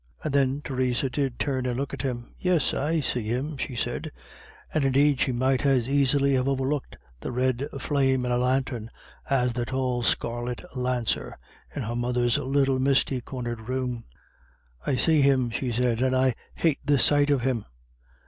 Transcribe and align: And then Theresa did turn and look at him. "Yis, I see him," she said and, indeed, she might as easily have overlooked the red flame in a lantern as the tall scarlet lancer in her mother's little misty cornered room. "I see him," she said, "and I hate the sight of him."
And 0.23 0.33
then 0.33 0.61
Theresa 0.63 1.11
did 1.11 1.37
turn 1.37 1.67
and 1.67 1.77
look 1.77 1.93
at 1.93 2.01
him. 2.01 2.33
"Yis, 2.39 2.73
I 2.73 3.01
see 3.01 3.21
him," 3.21 3.55
she 3.55 3.75
said 3.75 4.11
and, 4.73 4.83
indeed, 4.83 5.19
she 5.21 5.31
might 5.31 5.63
as 5.63 5.87
easily 5.87 6.33
have 6.33 6.47
overlooked 6.49 6.97
the 7.19 7.31
red 7.31 7.67
flame 7.77 8.25
in 8.25 8.31
a 8.31 8.37
lantern 8.39 8.89
as 9.29 9.53
the 9.53 9.63
tall 9.63 10.01
scarlet 10.01 10.61
lancer 10.75 11.35
in 11.75 11.83
her 11.83 11.95
mother's 11.95 12.39
little 12.39 12.79
misty 12.79 13.21
cornered 13.21 13.69
room. 13.69 14.05
"I 14.87 14.95
see 14.95 15.21
him," 15.21 15.51
she 15.51 15.71
said, 15.71 16.01
"and 16.01 16.15
I 16.15 16.33
hate 16.55 16.79
the 16.83 16.97
sight 16.97 17.29
of 17.29 17.41
him." 17.43 17.65